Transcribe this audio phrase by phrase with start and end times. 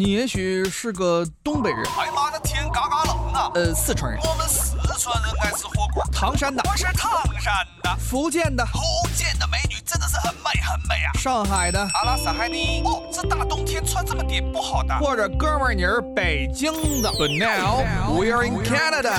[0.00, 1.78] 你也许是个东北人。
[1.98, 3.52] 哎妈的天，嘎嘎冷啊！
[3.54, 4.18] 呃，四川人。
[4.22, 6.02] 我们四川人爱吃火锅。
[6.10, 6.62] 唐山的。
[6.66, 7.94] 我是唐山的。
[7.96, 8.64] 福建的。
[8.64, 8.80] 福
[9.14, 11.12] 建的美女真的是很美很美啊。
[11.18, 11.78] 上海的。
[11.78, 12.80] 阿拉斯海尼。
[12.82, 14.98] 哦，这大冬天穿这么点不好的。
[15.00, 16.72] 或者哥们儿你是北京
[17.02, 17.10] 的。
[17.10, 17.84] But now
[18.18, 19.18] we are in Canada。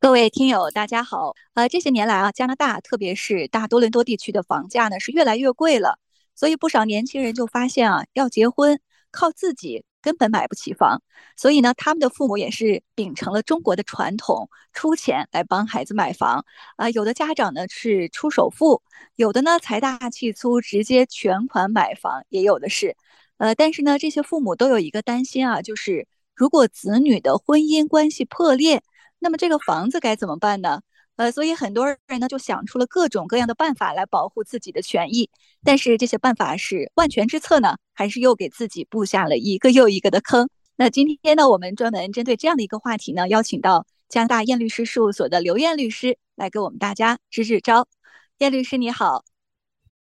[0.00, 1.32] 各位听友，大家好。
[1.54, 5.98] 呃，这些年来啊，加拿大特别是大多伦多地区的房价呢是越来越贵了，
[6.36, 8.78] 所以不少年轻人就发现啊，要结婚
[9.14, 11.00] 靠自己根本买不起房，
[11.36, 16.44] 所以呢，他们的父母也是秉承了中国的传统，出钱来帮孩子买房。
[16.76, 18.82] 啊，有的家长呢是出首付，
[19.16, 22.96] 有的呢财大气粗，直接全款买房，也有的是。
[23.38, 28.82] 呃，但是呢，这些父母都有一个担心啊，就是如果子女的婚姻关系破裂。
[29.20, 30.82] 那么这个房子该怎么办呢？
[31.16, 35.30] 呃，所以很多人呢就想出了各种各样的办法来保护自己的权益，
[35.62, 40.48] 但是这些办法是万全之策呢，还是又给自己布下了一个又一个的坑？
[40.76, 47.86] 那今天呢，我们专门针对这样的一个话题呢，邀请到加拿大燕律师事务所的刘燕律师来给我们大家支支招。
[48.38, 49.24] 燕律师你好，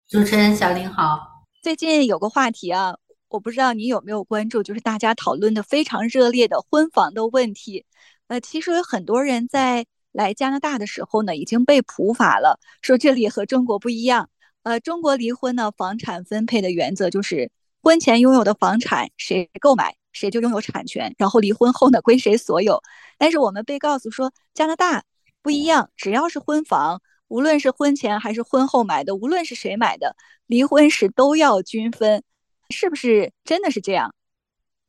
[0.10, 1.46] 主持人小林好。
[1.62, 2.98] 最近有个话题啊，
[3.30, 7.86] 我不知道你有没有关注，就是大家讨论的非常热烈的婚房的问题。
[8.28, 9.86] 呃，其实有很多人在
[10.18, 14.32] 来加拿大的时候呢，已经被普法了，说这里和中国不一样。
[14.64, 17.52] 呃，中国离婚呢，房产分配的原则就是
[17.84, 22.82] 婚前拥有的房产谁购买，谁就拥有产权，然后离婚后呢，归谁所有。
[23.20, 25.04] 但是我们被告诉说，加拿大
[25.44, 30.16] 不一样，只要是婚房，无论是婚前还是婚后买的，无论是谁买的，
[30.48, 32.24] 离婚时都要均分，
[32.72, 34.16] 是不是真的是这样？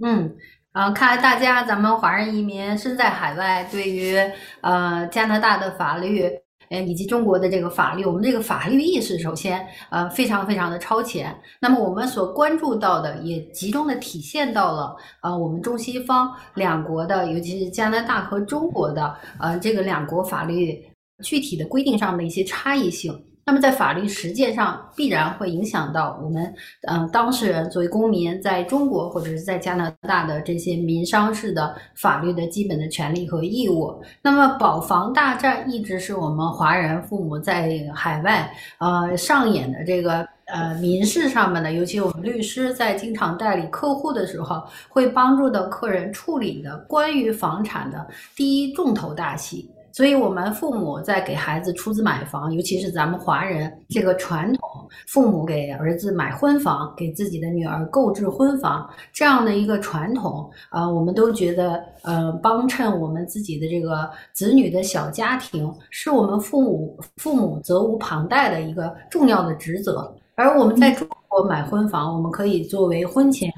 [0.02, 0.38] 嗯。
[0.78, 4.16] 啊，看来大家咱们华人移民身在海外，对于
[4.60, 6.30] 呃加拿大的法律，
[6.68, 11.36] 呃以及中国的这个法律，我们这个法律意识首先呃非常非常的超前。
[11.60, 20.80] 那么我们所关注到的，也集中的体现到了呃我们中西方两国的，尤其是加拿大和中国的呃这个两国法律
[21.24, 23.20] 具体的规定上的一些差异性。
[23.48, 26.54] 那么在法律实践上，必然会影响到我们，
[26.86, 34.02] 嗯，当事人作为公民在中国或者是在加拿大的这些民商事的法律的基本的权利和义务。
[34.20, 48.06] 那么保房大战一直是我们华人父母在海外，呃，上演的这个呃民事上面的，尤其我们律师在经常代理客户的时候，会帮助到客人处理的关于房产的
[48.36, 49.70] 第一重头大戏。
[49.98, 70.16] 所以，我们父母在给孩子出资买房，尤其是咱们华人这个传统，父母给儿子买婚房，给自己的女儿购置婚房这样的一个传统，呃，我们都觉得，呃，帮衬我们自己的这个子女的小家庭，是我们父母父母责无旁贷的一个重要的职责。
[70.36, 73.52] 而我们在中国买婚房，我们可以作为婚前，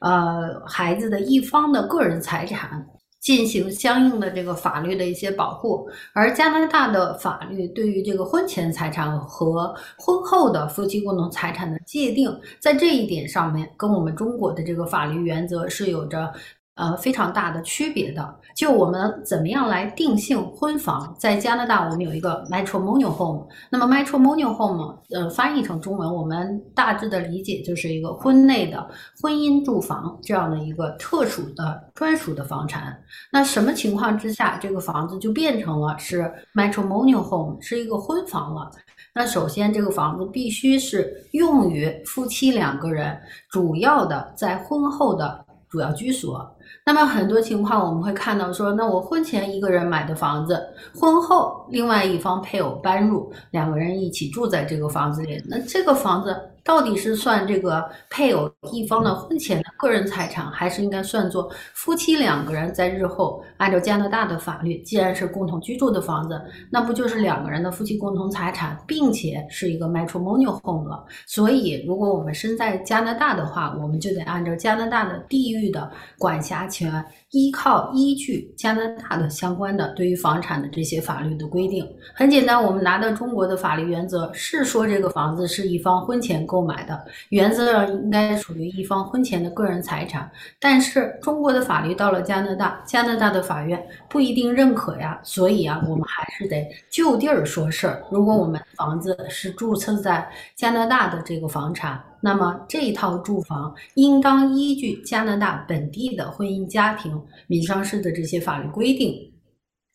[0.00, 2.84] 呃，孩子的一方的个人财产。
[3.24, 12.30] 进行相应的这个法律的一些保护，而加拿大的法律对于这个婚前财产和婚后的夫妻共同财产的界定，
[12.60, 16.30] 在这一点上面跟我们中国的这个法律原则是有着。
[16.76, 21.14] 呃，非常大的区别的，就我们怎么样来定性婚房？
[21.16, 23.46] 在加拿大，我们有一个 matrimonial home。
[23.70, 28.84] 那么 matrimonial home，呃，翻译成中文，我们大致的理解就是一个婚内的
[29.22, 32.98] 婚姻住房这样的一个特殊的专属的房产。
[33.30, 38.68] 那什么情况之下，这个房子就变成了是 matrimonial home，是一个婚房了？
[39.14, 43.16] 那首先，这个房子必须是用于夫妻两个人
[43.48, 46.48] 主要的在婚后的主要居所。
[46.86, 50.64] 那么很多情况我们会看到说，那我婚前一个人买的房子，
[50.94, 56.32] 婚后另外一方配偶搬入，两个人一起住在这个房子里，那这个房子。
[56.64, 71.04] 到底是算这个配偶一方的婚前的个人财产，还是应该算作夫妻两个人在日后按照加拿大的法律，既然是共同居住的房子，那不就是两个人的夫妻共同财产，并且是一个 matrimonial home 了？
[71.26, 77.04] 所以，如果我们身在加拿大的话，我们就得按照加拿大的地域的管辖权。
[77.34, 81.84] 依靠依据加拿大的相关的对于房产的这些法律的规定，
[82.14, 90.30] 很简单，我们拿到中国的法律原则是说这个房子是一方婚前购买的，原则上应该属于一方婚前的个人财产。
[90.60, 98.00] 但是中国的法律到了加拿大，加拿大的法院不一定认可呀，所以啊，我们还是得就地儿说事儿。
[98.12, 102.00] 如果我们房子是注册在加拿大的这个房产。
[102.24, 109.14] 那么这一套住房应当依据加拿大本地的婚姻家庭民商事的这些法律规定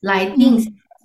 [0.01, 0.55] 来定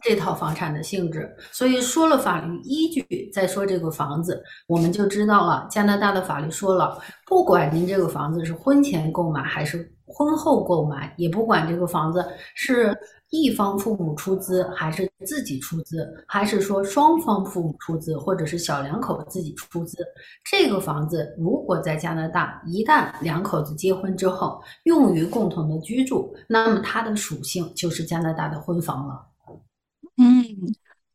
[0.03, 1.35] 这套房产的性质。
[1.51, 12.23] 所以说了法律依据，再说这个房子，我们就知道了加拿大的法律说了，不管您这个房子是婚前购买还是婚后购买，也不管这个房子
[12.55, 12.95] 是。
[13.35, 19.99] 一方父母出资，还是自己出资，还是说双方父母出资，或者是小两口自己出资？
[20.49, 29.27] 这个房子如果在加拿大，一旦两口子结婚之后用于共同的居住，那么它的属性就是加拿大的婚房了。
[30.17, 30.45] 嗯，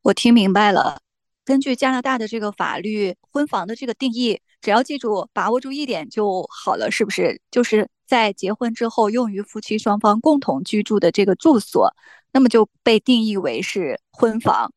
[0.02, 1.00] 我听明白了。
[1.46, 7.40] 根据加拿大的这个法律，婚房的这个定义，只要记住把握住一点就好了，是不是？
[7.50, 7.88] 就是。
[8.10, 11.94] 在结婚之后用于夫妻双方共同居住的这个住所，
[12.32, 14.74] 那么就被定义为是婚房。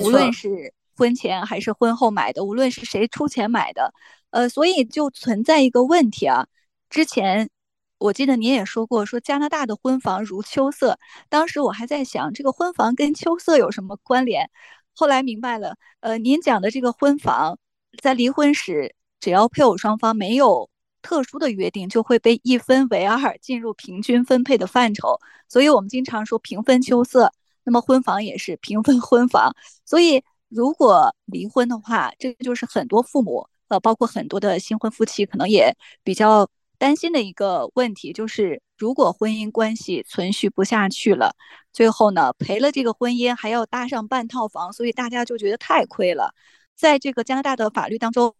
[0.00, 3.92] 无论是婚前还是婚后买的，无论是谁出钱买的，
[4.30, 6.46] 呃，所以就存在一个问题啊。
[6.88, 7.50] 之前
[7.98, 10.98] 我记得您也说过，说加拿大的婚房如秋色。
[11.28, 14.50] 当时我还在想，这个婚房跟秋色有什么关联？
[14.94, 17.58] 后来明白了，呃，您讲的这个婚房，
[18.02, 20.70] 在离婚时，只要配偶双方没有。
[21.02, 25.18] 特殊的约定就会被一分为二，进入平均分配的范畴。
[25.48, 27.32] 所以，我们经常说平分秋色。
[27.64, 29.54] 那么，婚房也是平分婚房。
[29.84, 36.48] 所以，如果离婚的话，这就是很多父母，呃，包括很多的新婚夫妻，可能也比较
[36.78, 41.34] 担心的一个问题，就是如果婚姻关系存续不下去了，
[41.72, 46.34] 最后呢，赔了这个婚姻，还要搭上半套房，所以大家就觉得太亏了。
[46.76, 48.34] 在这个加拿大的法律当中。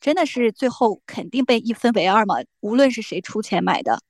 [0.00, 2.36] 真的是最后肯定被一分为二吗？
[2.60, 4.00] 无论是谁出钱买的。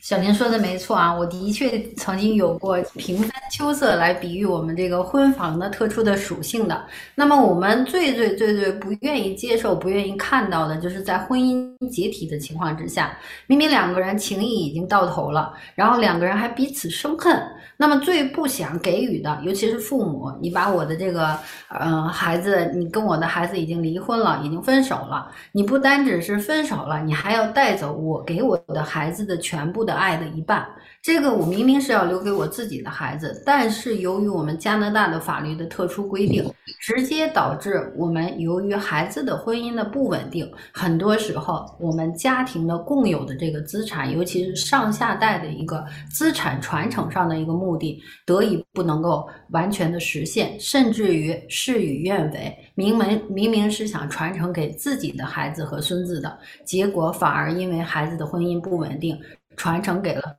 [0.00, 6.84] 小林说的没错啊，我的确曾经有过平分秋色来比喻我们这个婚房的特殊的属性的。
[7.14, 13.16] 那么我们最最最最不愿意接受、不愿意看到的，就是在婚姻解体的情况之下，
[13.46, 17.40] 明明两个人情谊已经到头了，然后两个人还彼此生恨。
[17.80, 21.38] 那么最不想给予的，尤其是父母，你把我的这个，
[21.68, 30.66] 呃，孩子，你跟我的孩子已经离婚了，已经分手了，你不单只是分手了，你还要带走我给我的孩子的全全部的爱的一半。
[31.02, 36.42] 这个我明明是要留给我自己的孩子，但是由于我们加拿大的法律的特殊规定，
[36.80, 59.18] 直接导致我们由于孩子的婚姻的不稳定，很多时候我们家庭的共有的这个资产，尤其是上下代的一个资产传承上的一个目的，得以不能够完全的实现，甚至于事与愿违，明明明明是想传承给自己的孩子和孙子的，结果反而因为孩子的婚姻不稳定，
[59.58, 60.38] 传承给了。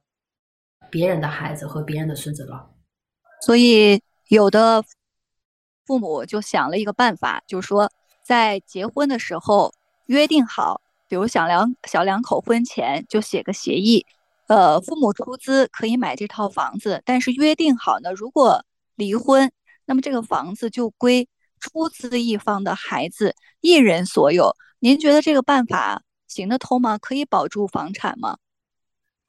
[0.89, 2.68] 别人的孩子和别人的孙子了，
[3.45, 4.83] 所以有的
[5.86, 7.92] 父母就想了一个办法，就是说
[8.25, 9.71] 在结婚的时候
[10.07, 14.04] 约定好，比如小两小两口婚前就写个协议，
[14.48, 19.51] 呃，父母出资可以买这套房子，但是约定好呢，如果离婚，
[19.86, 21.30] 那么这个房子就归
[21.60, 24.56] 出资一方的孩子一人所有。
[24.80, 26.98] 您觉得这个办法行得通吗？
[26.98, 28.39] 可以保住房产吗？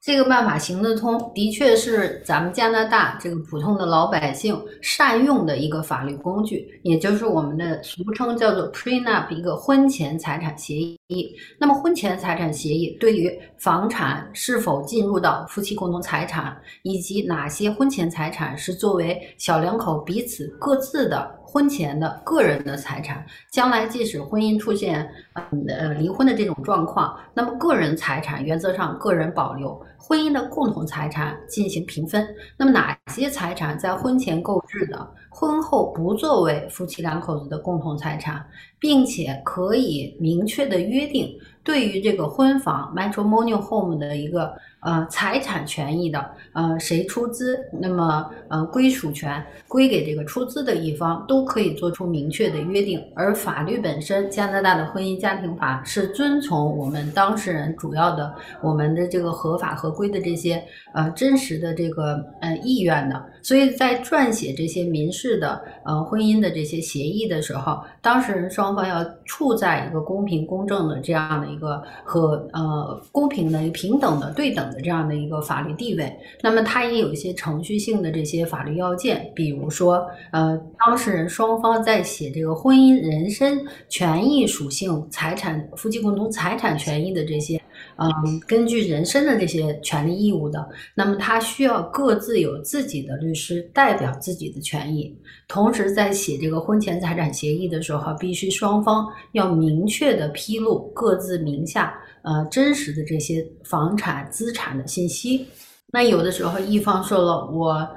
[0.03, 11.35] 这个办法行得通，的确是咱们加拿大这个普通的老百姓善用的一个法律工具，也就是我们的俗称叫做 prenup 一个婚前财产协议。
[11.59, 21.39] 那么婚前财产协议对于房产是否进入到夫妻共同财产，以及哪些婚前财产是作为小两口彼此各自的。
[21.51, 32.25] 婚前的个人的财产，将来即使婚姻出现呃离婚的这种状况，那么个人财产原则上个人保留，婚姻的共同财产进行平分。
[32.55, 38.41] 那么哪些财产在婚前购置的，婚后不作为夫妻两口子的共同财产，
[38.79, 44.53] 并且可以明确的约定，对于这个婚房 matrimonial home 的一个。
[44.81, 52.99] 呃，财产权益的，呃，谁出资，那么呃，归属权归给这个出资的一方，都可以做出明确的约定。
[53.15, 60.63] 而法律本身，加拿大的婚姻家庭法是遵从我们当事人主要的我们的这个合法合规的这些
[60.95, 63.23] 呃真实的这个呃意愿的。
[63.43, 74.70] 所以在撰写这些民事的呃婚姻的这些协议的时候，当事人双方要处在一个公平公正的这样的一个和呃公平的平等的对等。
[74.79, 83.59] 这样的一个法律地位，那么它也有一些程序性的这些法律要件，比如说，呃，当事人双方在写这个婚姻人身
[83.89, 87.61] 权益属性、财产夫妻共同财产权益的这些，
[87.97, 95.15] 嗯，根据人身的这些权利义务的，那么他需要各自有自己的律师代表自己的权益，
[95.47, 101.93] 同时在写这个婚前财产协议的时候，必须双方要明确的披露各自名下。
[102.23, 105.47] 呃，真实的这些房产资产的信息，
[105.91, 107.87] 那有的时候一方说了我，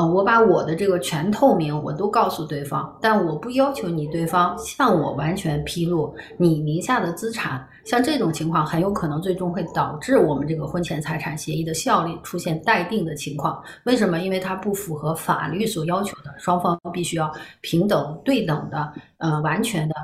[0.00, 7.62] 呃，我把我的这个全透明我都告诉对方，但我不要求你对方向我完全披露你名下的资产。
[7.84, 13.62] 像这种情况，很有可能最终会导致我们这个婚前财产协议的效力出现待定的情况。
[13.84, 14.20] 为什么？
[14.20, 17.30] 因为它不符合法律所要求的，双方必须要
[17.60, 19.94] 平等、对等的，呃，完全的，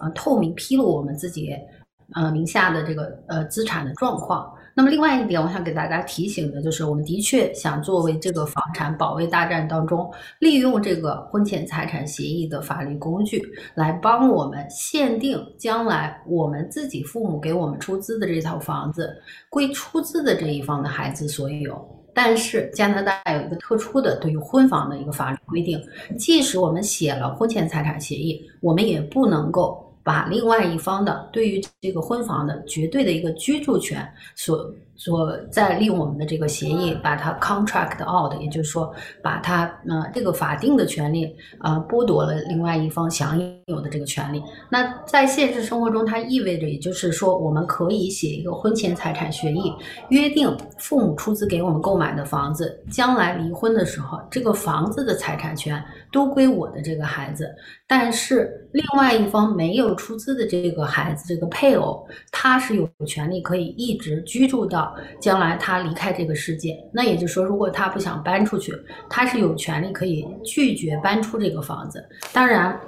[0.00, 1.54] 呃，透明披露我们自己，
[2.14, 4.50] 呃，名下的这个呃资产的状况。
[4.74, 13.42] 那么另外一点，我想给大家提醒的就是，我们的确想作为这个房产保卫大战当中，利用这个婚前财产协议的法律工具，
[13.74, 19.14] 来帮我们限定将来我们自己父母给我们出资的这套房子
[19.50, 21.86] 归出资的这一方的孩子所有。
[22.14, 25.78] 但是加拿大有一个特殊的对于婚房的一个法律规定，
[26.18, 29.91] 即使我们写了婚前财产协议，我们也不能够。
[30.02, 34.72] 把另外一方的对于这个婚房的绝对的一个居住权所。
[34.96, 44.42] 说再利用我们的这个协议把它 contract out，也就是说把它呃这个法定的权利呃剥夺了另外一方享有的这个权利。
[44.70, 49.72] 那在现实生活中，它意味着也就是说我们可以写一个婚前财产协议，
[50.10, 55.82] 约定父母出资给我们购买的房子，将来离婚的时候，这个房子的财产权
[56.12, 57.50] 都归我的这个孩子。
[57.88, 64.81] 但是另外一方没有出资的这个孩子，这个配偶，他是有权利可以一直居住到。
[65.20, 68.72] 将来他离开这个世界，那也就是说，如果他不想搬出去，
[69.08, 72.02] 他是有权利可以拒绝搬出这个房子。
[72.32, 72.78] 当然，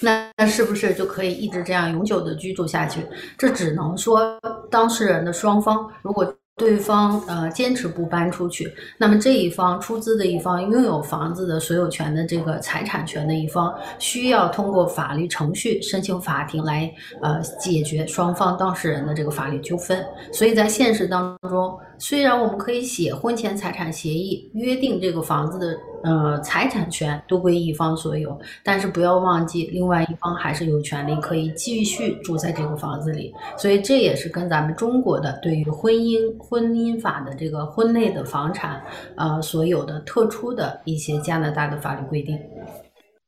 [0.00, 3.00] 那是不是就可以一直这样永久的居住下去？
[3.38, 4.38] 这只能说
[4.70, 6.34] 当事人的双方如果。
[6.60, 20.04] 对方呃坚持不搬出去，那么这一方出资的一方拥有房子的所有权的这个财产权的一方，需要通过法律程序申请法庭来呃解决双方当事人的这个法律纠纷。
[20.34, 25.78] 所以在现实当中，虽然我们可以写婚前财产协议，约定这个房子的。
[26.02, 33.34] 呃，财产权都归一方所有，但是不要忘记，另外一方还是有权利可以继续住在这个房子里。
[33.58, 38.82] 所以这也是跟咱们中国的对于婚姻婚姻法的这个婚内的房产，
[39.14, 42.40] 呃，所有的特殊的一些加拿大的法律规定。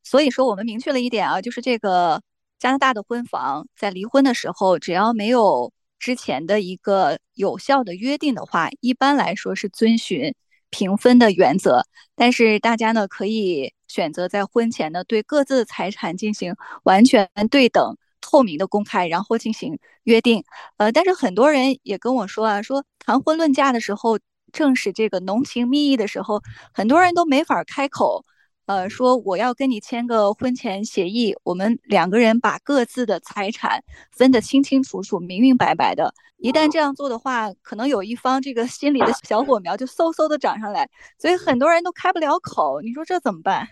[0.03, 2.23] 所以说，我们明确了一点啊，就是这个
[2.59, 5.71] 加拿大的婚房在离婚的时候，只要没有
[6.03, 10.35] 之前的一个有效的约定的话，一般来说是遵循。
[10.75, 11.85] 平分的原则，
[12.17, 20.43] 但是大家呢可以选择在婚前呢对各自的财产进行完全对等、透明的公开，然后进行约定。
[20.79, 24.19] 呃，但是很多人也跟我说啊，说谈婚论嫁的时候，
[24.51, 26.41] 正是这个浓情蜜意的时候，
[26.73, 28.25] 很多人都没法开口。
[28.67, 36.15] 呃，说我要跟你签个婚前协议，我们两个人把各自的财产分得清清楚楚、明明白白的。
[36.39, 40.89] 一旦这样做的话，可能有一方这个心里的小火苗就嗖嗖的长上来，
[41.19, 42.81] 所以很多人都开不了口。
[42.81, 43.69] 你说这怎么办？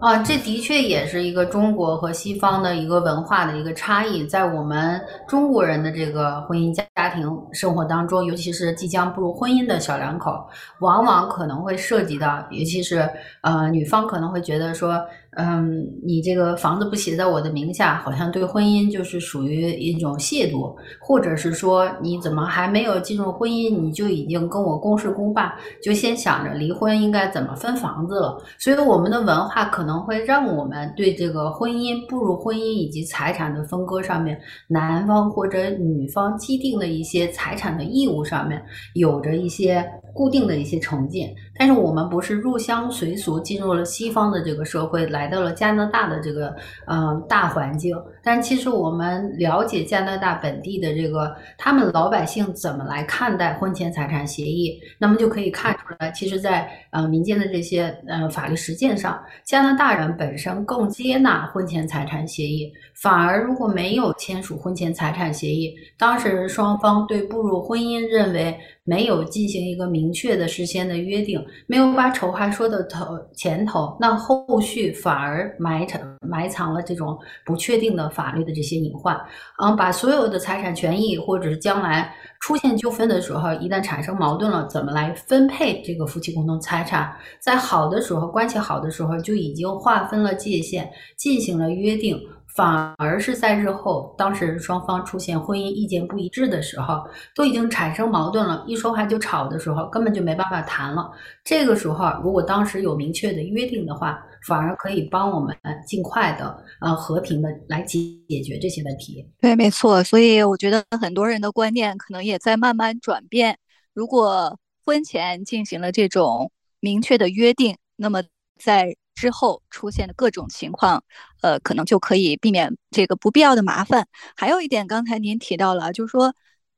[0.00, 10.44] 啊，这的确也是一个中国和西方的一个文化的一个差异，在我们中国人的这个婚姻家庭生活当中，尤其是即将步入婚姻的小两口，
[10.80, 13.08] 往往可能会涉及到，尤其是
[13.42, 15.00] 呃，女方可能会觉得说。
[15.34, 25.50] 嗯，你这个房子不写在我的名下，好像对婚姻就是属于一种亵渎，或者是说你怎么还没有进入婚姻，你就已经跟我公事公办，
[25.82, 28.38] 就先想着离婚应该怎么分房子了。
[28.58, 38.62] 所以我们的文化可能会让我们对这个婚姻、步入婚姻以及财产的分割上面，男方或者女方既定的一些财产的义务上面，
[38.94, 39.82] 有着一些。
[40.12, 46.54] 固定的一些成见，但是我们不是入乡随俗，进入了西方的这个社会，来到了加拿大的这个
[46.86, 47.96] 嗯大环境。
[48.22, 68.56] 但其实我们了解加拿大本地的这个他们老百姓怎么来看待婚前财产协议，那么就可以看出来，其实，在呃民间的这些呃法律实践上，加拿大人本身更接纳婚前财产协议，反而如果没有签署婚前财产协议，当事人双方对步入婚姻认为。
[68.84, 77.16] 没有进行一个明确的事先的约定，没有把丑话说的头前头，那后续反而埋藏埋藏了这种
[77.46, 79.16] 不确定的法律的这些隐患。
[79.62, 87.14] 嗯，把所有的财产权益，或者是将来出现纠纷的时候，一旦产生矛盾了，怎么来分配这个夫妻共同财产？
[87.38, 92.20] 在好的时候，关系好的时候，就已经划分了界限，进行了约定。
[92.54, 97.02] 反而是在日后当事人双方出现婚姻意见不一致的时候，
[97.34, 101.10] 都已经产生矛盾了，一说话就吵的时候，根本就没办法谈了。
[101.44, 105.56] 这个时候，如果当时有明确的约定的话，反而可以帮我们
[105.86, 109.26] 尽快的呃和平的来解解决这些问题。
[109.40, 110.04] 对，没错。
[110.04, 113.56] 所以我觉得很多人的观念可能也在慢慢转变。
[113.94, 118.22] 如果婚前进行了这种明确的约定，那么
[118.58, 121.02] 在之后出现的各种情况，
[121.42, 124.06] 呃，可能就可以避免这个不必要的麻烦。
[124.36, 126.34] 还有一点，刚才您提到了，就是说，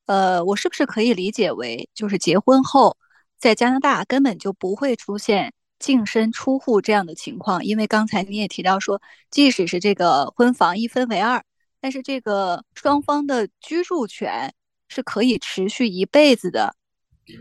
[0.07, 2.97] 呃，我是不是可以理解为，就是结婚后
[3.39, 7.65] 在加拿大根本就不会出现净身出户这样的情况？
[7.65, 9.01] 因为刚才你也提到说，
[9.31, 11.43] 即使是这个婚房一分为二，
[11.81, 14.53] 但是这个双方的居住权
[14.89, 16.75] 是可以持续一辈子的。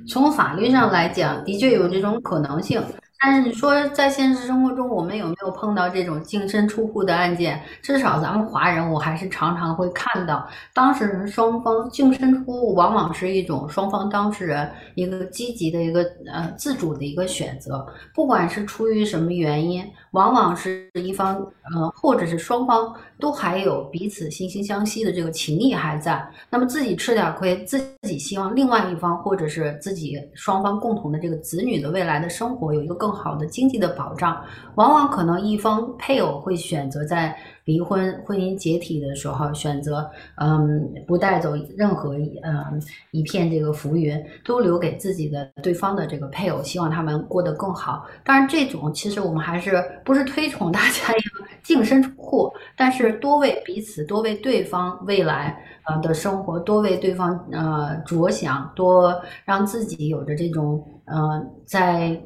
[0.08, 2.82] 从法律上来讲，的确有这种可能性。
[3.22, 7.62] 但是你说在现实生活中，我们有没有碰到这种净身出户的案件？
[7.82, 16.02] 至少咱们华人，我还是常常会看到当事人双方净身出户，往往是一种双方当事人一个积极的一个
[16.32, 19.86] 呃自主的一个选择，不管是出于什么原因。
[20.12, 21.38] 往往是一方，
[21.74, 34.44] 呃，或者是双方都还有彼此惺惺相惜的这个情谊还在，那么自己吃点亏，自己希望另外一方或者是自己双方共同的这个子女的未来的生活有一个更好的经济的保障，
[34.76, 37.38] 往往可能一方配偶会选择在。
[37.66, 40.06] 离婚婚姻解体的时候，选择
[40.36, 48.06] 嗯不带走任何嗯一片这个浮云，都留给自己的对方的这个配偶，希望他们过得更好。
[48.22, 62.22] 当然，这种其实我们还是不是推崇大家要净身出户，但是多为彼此、多为对方未来呃的生活、多为对方呃着想，多让自己有着这种呃在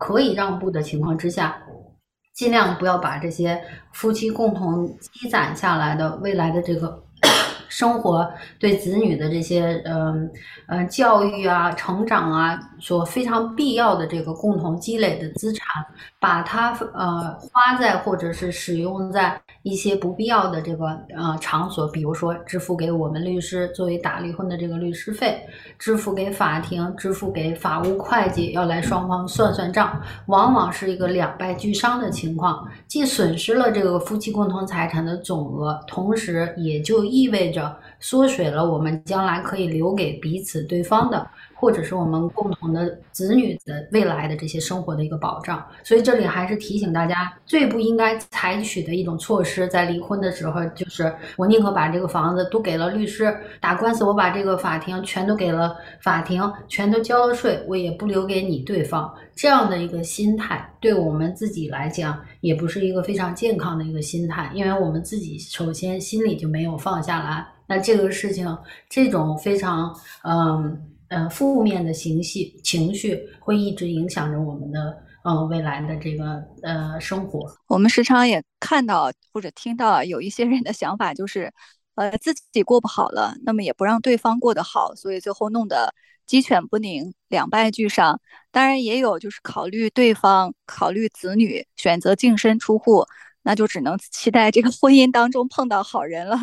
[0.00, 1.56] 可以让步的情况之下。
[2.32, 3.60] 尽量不要把这些
[3.92, 7.02] 夫妻共同积攒下来的未来的这个
[7.68, 8.26] 生活，
[8.58, 10.30] 对子女的这些嗯
[10.66, 15.66] 呃教育啊、成长啊，所非常必要的这个共同积累的资产，
[16.18, 19.38] 把它呃花在或者是使用在。
[19.62, 25.38] 一些不必要的这个呃场所，比如说支付给我们律师作为打离婚的这个律师费，
[25.78, 41.26] 支付给法庭，支付给法务会计要来双方算算账，往往是一个两败俱伤的情况，既损失了这个夫妻共同财产的总额，同时也就意味着缩水了我们将来可以留给彼此对方的。
[41.60, 68.56] 或者是我们共同的子女的未来的这些生活的一个保障，所以这里还是提醒大家，最不应该采取的一种措施，在离婚的时候，就是我宁可把这个房子都给了律师打官司，我把这个法庭全都给了法庭，全都交了税，我也不留给你对方这样的一个心态，对我们自己来讲，也不是一个非常健康的一个心态，因为我们自己首先心里就没有放下来，那这个事情，
[68.88, 70.89] 这种非常嗯。
[71.10, 77.40] 呃，负面的情绪情绪会一直影响着我们的呃未来的这个呃生活。
[77.66, 81.52] 我们时常也看到或者听到有一些人的想法，就是
[81.96, 85.92] 呃自己过不好了，那么也不让对方过得好，所以最后弄得
[86.26, 88.20] 鸡犬不宁，两败俱伤。
[88.52, 93.04] 当然也有就是考虑对方、考虑子女，选择净身出户，
[93.42, 96.38] 那就只能期待这个婚姻当中碰到好人了。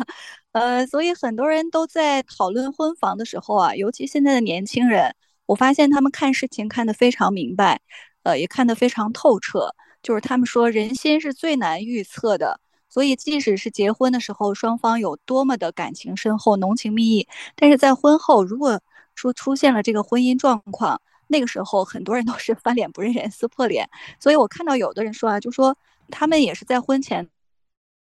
[0.58, 5.14] 呃，所以很多人都在讨论婚房的时候啊，尤其现在的年轻人，
[5.46, 7.80] 我发现他们看事情看得非常明白，
[8.24, 9.72] 呃，也看得非常透彻。
[10.02, 18.80] 就是他们说，人心是最难预测的，所以即使是结婚的时候，双方有多么的感情深厚、浓情蜜意，但是在婚后，如果
[19.14, 23.88] 说出现了这个婚姻状况，那个时候很多人都是 翻脸不认人、撕破脸。
[24.18, 25.76] 所以我看到有的人说啊，就说
[26.10, 27.28] 他们也是在婚前。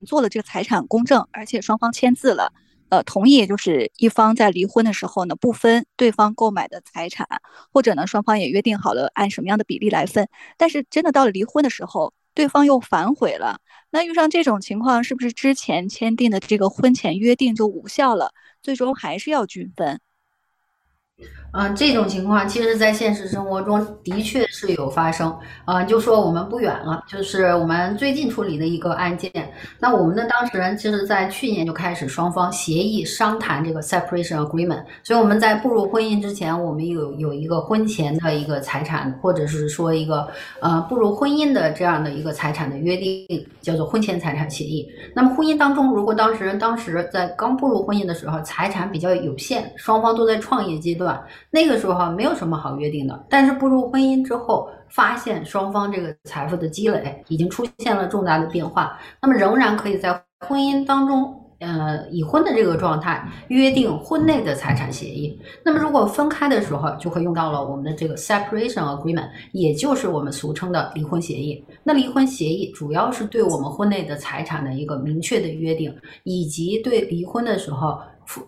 [0.05, 2.53] 做了这个财产公证，而且双方签字了，
[2.89, 7.27] 呃，同意就是一方在离婚的时候呢，不分对方购买的财产，
[7.73, 10.29] 或者呢，双方也约定好了按什么样的比例来分。
[10.57, 13.61] 但是真的到了离婚的时候，对方又反悔了。
[13.91, 18.33] 那遇上这种情况，是不是之前签订的这个婚前约定就无效了？
[18.63, 20.01] 最终还是要均分？
[21.53, 25.35] 嗯，这种情况其实，在现实生活中的确是有发生。
[25.65, 29.33] 啊，就说我们不远了，就是我们最近处理的一个案件。
[29.79, 34.85] 那我们的当事人其实，在去年就开始双方协议商谈这个 separation agreement。
[35.03, 40.29] 所以我们在步入婚姻之前，我们有有一个婚前的一个财产，或者是说一个
[40.61, 43.27] 呃步入婚姻的这样的一个财产的约定，
[43.63, 44.87] 叫做婚前财产协议。
[45.15, 51.06] 那么婚姻当中，如果当事人当时在刚步入婚姻的时候，财产比较有限，双方都在创业阶段。
[51.51, 65.41] 那个时候没有什么好约定的，但是步入婚姻之后，发现双方这个财富的积累已经出现了重大的变化，那么仍然可以在婚姻当中，呃，已婚的这个状态约定婚内的财产协议。
[65.65, 71.65] 那么如果分开的时候，就会用到了我们的这个 separation agreement，也就是我们俗称的离婚协议。
[71.83, 77.99] 那离婚协议主要是对我们婚内的财产的一个明确的约定，以及对离婚的时候。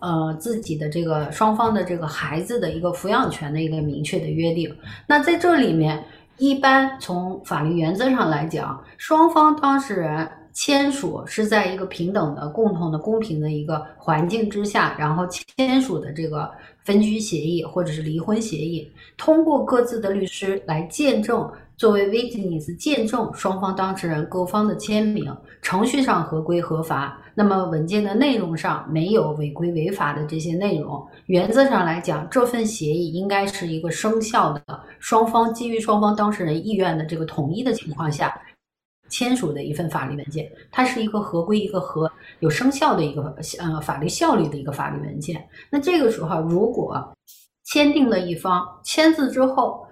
[0.01, 4.69] 呃，自己的这个双方的这个孩子的一个抚养权的一个明确的约定。
[5.07, 6.03] 那在这里面，
[6.37, 16.51] 一般从法律原则上来讲，双方当事人签署是在一个平等的、共同的、公平的一个环境之下，然后签署的这个
[16.83, 21.49] 分居协议或者是离婚协议，通过各自的律师来见证。
[21.77, 27.17] 作为 witness 见证双方当事人各方的签名，程序上合规合法。
[27.33, 31.01] 那么文件的内容上没有违规违法的这些内容。
[31.27, 34.61] 原则上来讲，这份协议应该是一个生效的，
[34.99, 38.37] 双方基于双方当事人意愿的这个统一的情况下
[39.09, 40.49] 签署的一份法律文件。
[40.71, 45.47] 它是一个合规、一个合有生效的一个呃法律效力的一个法律文件。
[45.69, 47.15] 那这个时候，如果
[47.65, 49.85] 签订的一方签字之后，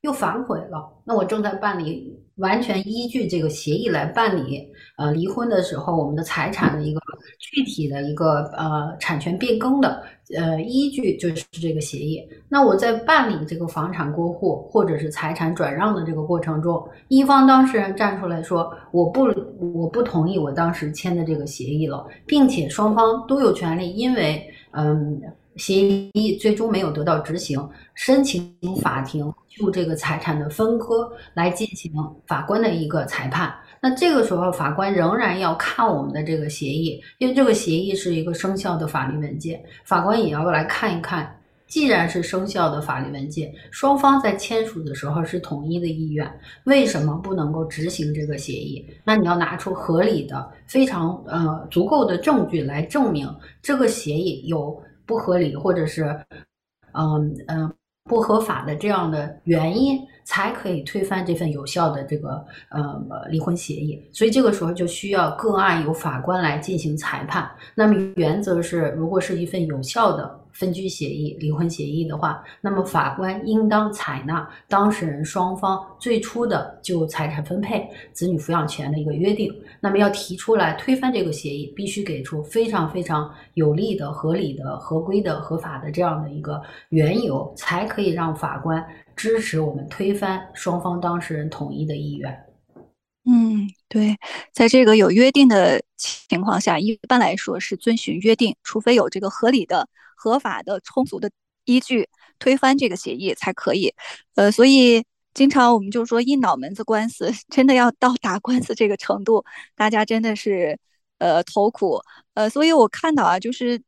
[0.00, 4.68] 又反悔了，那我正在办理，完全依据这个协议来办理。
[4.98, 7.00] 呃，离婚的时候，我们的财产的一个
[7.38, 10.02] 具体的一个呃产权变更的
[10.36, 12.22] 呃依据就是这个协议。
[12.48, 19.28] 那我在办理这个房产过户或者是财产转让的这个过程中，一方当事人站出来说我不
[19.74, 25.20] 我不同意我当时签的这个协议了，并且双方都有权利，因为嗯。
[25.56, 27.58] 协议最终没有得到执行，
[27.94, 31.90] 申请法庭就这个财产的分割来进行
[32.26, 33.54] 法官的一个裁判。
[33.80, 41.32] 那这个时候，法官仍然要看我们的这个协议，因为这个协议是一个生效的法律文件，法官也要来看一看。
[41.66, 46.30] 既然是生效的法律文件，双方在签署的时候是统一的意愿，
[46.64, 48.86] 为什么不能够执行这个协议？
[49.04, 53.28] 那你要拿出合理的、非常呃足够的证据来证明
[53.62, 54.80] 这个协议有。
[55.08, 56.02] 不合理，或者是，
[56.90, 57.72] 嗯嗯
[58.06, 64.02] 不合法的这样的原因，才可以推翻这份有效的这个呃离婚协议。
[64.12, 67.50] 所以这个时候就需要个案由法官来进行裁判。
[67.74, 70.40] 那么原则是，如果是一份有效的。
[70.58, 79.54] 分居协议、离婚协议的话，那么法官应当采纳当事人双方最初的就财产分配、子女抚养权的一个约定。
[79.80, 88.82] 那么要提出来推翻这个协议，必须给出非常非常有利的、合理的、合规的、合法的这样的一个缘由，才可以让法官
[89.14, 92.34] 支持我们推翻双方当事人统一的意愿。
[93.28, 94.16] 嗯，对，
[94.52, 99.88] 在这个有约定的情况下，一般来说是遵循约定，除非有这个合理的。
[100.16, 101.30] 合法的、充足的
[101.64, 103.94] 依据推翻这个协议才可以。
[104.34, 110.78] 呃，所以经常我们就说一脑门子官司， 真的要到打官司这个程度，大家真的是
[111.18, 112.00] 呃头苦。
[112.34, 113.82] 呃，所以我看到啊，就是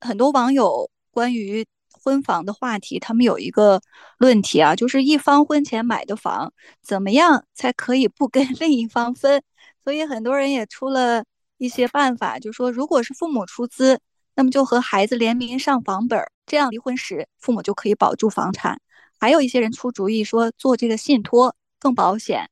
[0.00, 3.80] 很多网友关于婚房的话题，他们有一个
[4.18, 9.42] 论题啊，就是一方婚前买的房，怎么样才可以不跟 另一方分？
[9.84, 11.24] 所以很多人也出了
[11.58, 13.98] 一些办法，就说如果是父母出资。
[14.34, 18.80] 那么就和孩子联名上房本，这样离婚时父母就可以保住房产。
[19.20, 22.50] 还有一些人出主意说做这个信托更保险，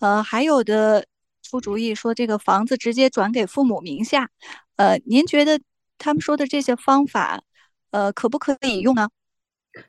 [0.00, 1.06] 呃，还有的
[1.42, 4.28] 出主意说这个房子直接转给父母名下。
[4.76, 5.60] 呃，您觉得
[5.98, 7.42] 他们说的这些方法，
[7.90, 9.08] 呃，可不可以用呢？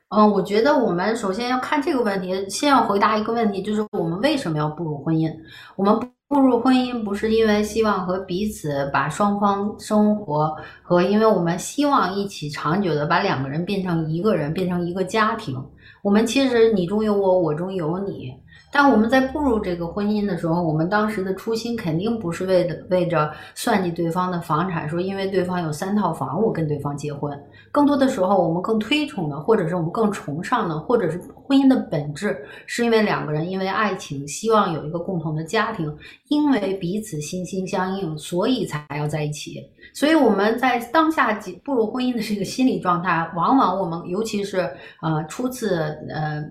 [0.08, 5.30] 嗯，我觉得我们首先要看这个问题，先要回答一个问题，就是我们为什么要步入婚姻？
[5.76, 5.98] 我们
[6.32, 10.50] 步入婚姻不是因为希望和彼此把双方生活
[10.82, 15.62] 和，因为我们希望一起长久的把两个人变成一个人，变成一个家庭。
[16.00, 18.32] 我们其实你中有我，我中有你。
[18.74, 27.38] 但我们在步入这个婚姻的时候，我们当时的初心肯定不是为了为着算计对方的房产，说因为对方有三套房，我跟对方结婚。
[27.70, 31.20] 更多的时候，我们更推崇的，或者是我们更崇尚的，或者是
[31.52, 35.94] 婚姻的本质，是因为两个人因为爱情，希望有一个共同的家庭，
[36.28, 39.62] 因为彼此心心相印，所以才要在一起。
[39.92, 44.60] 所以我们在当下步入婚姻的这个心理状态，往往我们尤其是
[45.02, 45.76] 呃初次
[46.08, 46.42] 呃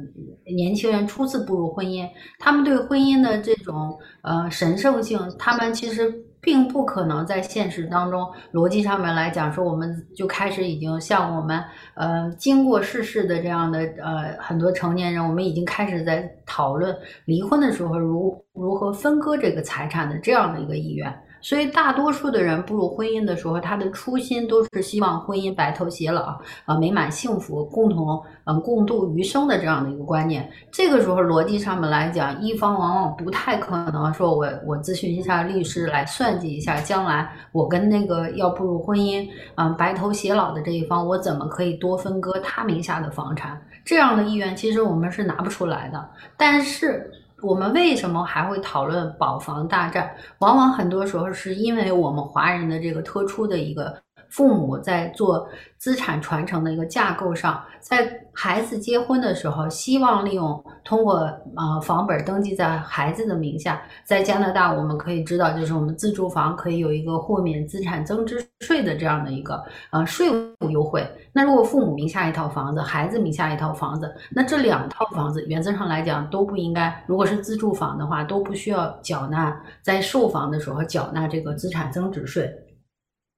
[0.46, 21.14] 年轻人初次步入婚姻，他们对婚姻的这种呃神圣性，他们其实并不可能在现实当中逻辑上面来讲说，我们就开始已经像我们呃经过世事的这样的呃很多成年人，我们已经开始在讨论离婚的时候如如何分割这个财产的这样的一个意愿。
[21.42, 30.50] 所以，大多数的人步入婚姻的时候，他的初心都是希望婚姻白头偕老，啊，美满幸福，共同嗯共度余生的这样的一个观念。
[30.72, 43.60] 这个时候，逻辑上面来讲，一方往往不太可能说，我我咨询一下律师来算计一下，将来我跟那个要步入婚姻，嗯，白头偕老的这一方，我怎么可以多分割他名下的房产？
[43.84, 46.10] 这样的意愿，其实我们是拿不出来的。
[46.38, 47.12] 但是。
[47.42, 50.16] 我们为什么还会讨论保房大战？
[50.40, 53.96] 往往很多时候是因为我们华人的这个特殊的一个
[54.32, 61.18] 父母在做资产传承的一个架构上，在孩子结婚的时候，希望利用通过
[61.56, 63.82] 呃房本登记在孩子的名下。
[64.06, 71.06] 在加拿大，我们可以知道，就是我们自住房可以有一个豁免资产增值税的这样的一个呃税务优惠。
[71.34, 82.50] 那如果父母名下一套房子，孩子名下一套房子，那这两套房子原则上来讲都不应该，如果是自住房的话，都不需要缴纳在售房的时候缴纳这个资产增值税。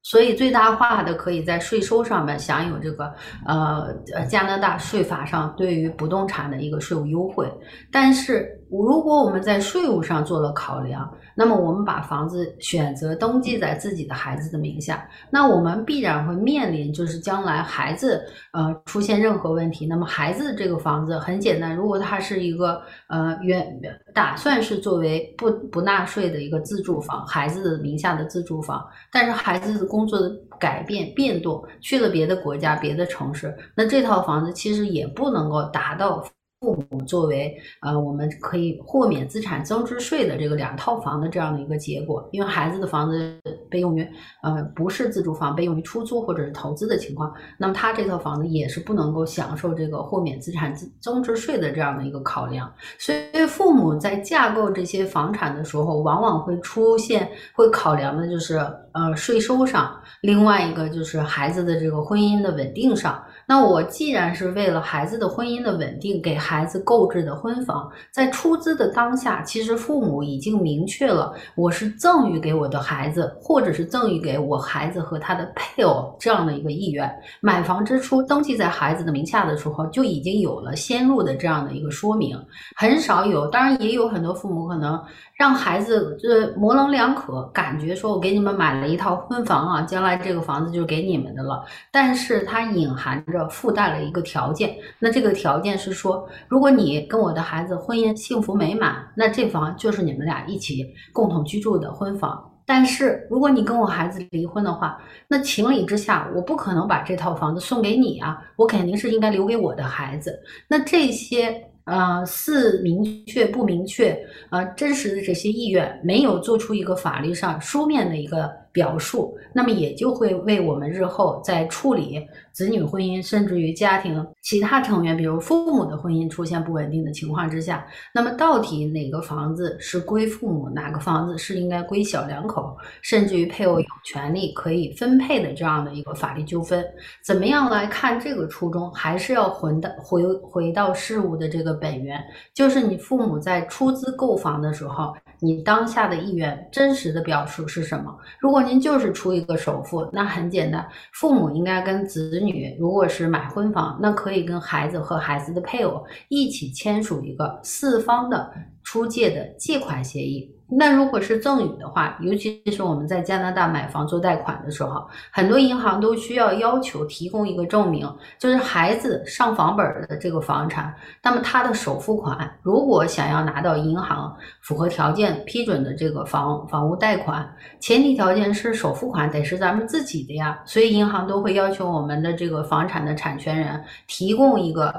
[0.03, 3.11] 所以最大化的可以在税收上面享有这个
[3.45, 3.91] 呃
[4.29, 7.49] 加拿大税法上对于不动产的一个税务优惠，
[7.89, 8.47] 但是
[8.81, 11.12] 如果我们在税务上做了考量。
[11.36, 23.67] 那么我们把房子选择登记在自己的孩子的名下，那我们必然会面临就是将来孩子呃出现任何问题，那么孩子这个房子很简单，如果他是一个呃原
[24.13, 36.23] 打算是作为不不纳税的一个自住房，孩子的名下的自住房，但是孩子的工作的改变变动去了别的国家别的城市，那这套房子其实也不能够达到。
[36.63, 43.38] 父母作为呃，我们可以豁免资产增值税的这个两套房的这样的一个结果，因为孩子的房子
[43.69, 44.08] 被用于
[44.41, 52.73] 呃不是自住房，被用于出租或者是投资的情况，那么他这套房子也是不能够享受这个豁免资产增增值税的这样的一个考量。
[52.97, 63.21] 所以父母在架构这些房产的时候，往往会出现会考量的就是呃税收上，另外一个就是孩子的这个婚姻的稳定上。
[63.45, 77.13] 那我既然是为了孩子的婚姻的稳定，给孩子购置的婚房，在出资的当下，其实父母已经明确了，我是赠予给我的孩子，或者是赠予给我孩子和他的配偶这样的一个意愿。
[77.41, 82.39] 买房之初登记在孩子的名下的时候，就已经有了先入的这样的一个说明，
[82.77, 85.01] 很少有，当然也有很多父母可能。
[85.36, 91.63] 让孩子就是模棱两可，感觉说我给你们买了一套婚房啊，将来这个房子就给你们的了。
[91.91, 102.50] 但是它隐含着附带了一个条件，那这个条件是说，如果你跟我的孩子婚姻幸福美满，那这房就是你们俩一起共同居住的婚房。
[102.65, 110.39] 但是如果你跟我孩子离婚的话，那情理之下，我不可能把这套房子送给你啊，我肯定是应该留给我的孩子。
[110.67, 111.69] 那这些。
[111.86, 114.17] 呃，似明确不明确，
[114.52, 118.50] 呃，真实的这些意愿没有做出一个法律上书面的一个。
[118.73, 122.19] 表述，那么也就会为我们日后在处理
[122.51, 136.83] 子女婚姻，甚至于家庭其他成员，比如父母的婚姻出现不稳定的情况之下，那么到底哪个房子是归父母，哪个房子是应该归小两口，甚至于配偶有权利可以分配的这样的一个法律纠纷，
[137.23, 138.91] 怎么样来看这个初衷？
[138.91, 142.19] 还是要回到回回到事物的这个本源，
[142.55, 145.13] 就是你父母在出资购房的时候。
[145.39, 148.17] 你当下的意愿真实的表述是什么？
[148.39, 158.52] 如果您就是出一个首付，那很简单，父母应该跟子女，如果是买婚房，那可以跟孩子和孩子的配偶一起签署一个四方的
[158.84, 160.49] 出借的借款协议。
[160.75, 177.47] 那如果是赠与的话，尤其是我们在加拿大买房做贷款的时候，很多银行都需要要求提供一个证明，就是孩子上房本的这个房产，那么他的首付款，如果想要拿到银行符合条件批准的这个房房屋贷款，
[177.79, 184.93] 前提条件是首付款得是咱们自己的呀，所以银行都会要求我们的这个房产的产权人提供一个，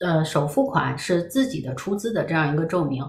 [0.00, 3.02] 呃，首付款是自己的出资的这样一个证明。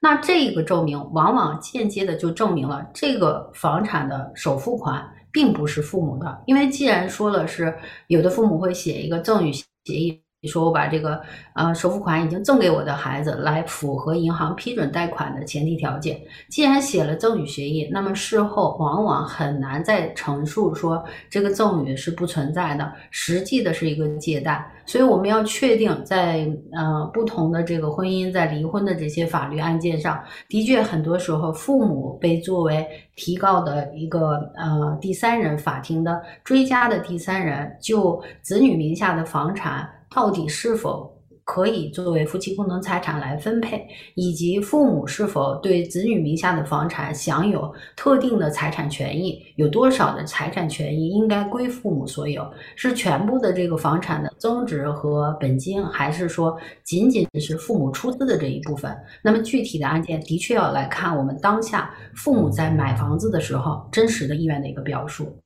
[0.00, 10.22] 那这个证明往往间接的就证明了这个房产的首付款并不是父母的，因为既然说了是有的父母会写一个赠与协议。
[10.40, 11.20] 你说我把这个
[11.54, 16.16] 呃首付款已经赠给我的孩子，来符合银行批准贷款的前提条件。
[16.48, 24.64] 既然写了赠与协议，那么事后往往很难再陈述说这个赠与是不存在的，实际的是一个借贷。
[24.86, 39.90] 所以我们要确定，在呃不同的这个婚姻在离婚的这些法律案件上，的确很多时候父母被作为提告的一个呃第三人，法庭的追加的第三人，就子女名下的房产。
[40.10, 49.42] 到底是否可以作为夫妻共同财产来分配，以及父母是否对子女名下的房产享有特定的财产权益？
[49.56, 52.46] 有多少的财产权益应该归父母所有？
[52.76, 58.94] 是全部的这个房产的增值和本金，还是说仅仅是父母出资的这一部分？
[59.22, 65.40] 那么具体的案件的确要来看我们当下父母在买房子的时候真实的意愿的一个表述。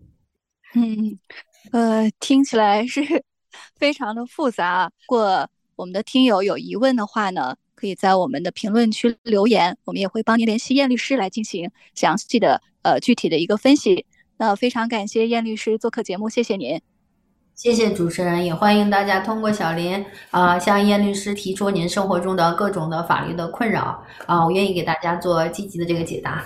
[0.75, 1.16] 嗯，
[1.70, 3.01] 呃，听起来是。
[3.77, 4.91] 非常的复杂。
[5.03, 14.07] 如果我们的听友有疑问的话呢，可以在我们的评论区留言，我们也会帮您联系燕律师来进行详细的呃具体的一个分析。
[14.37, 16.81] 那非常感谢燕律师做客节目，谢谢您。
[17.55, 26.45] 谢谢主持人，也欢迎大家通过小林啊、向燕律师提出您生活中的各种的法律的困扰啊、我愿意给大家做积极的这个解答。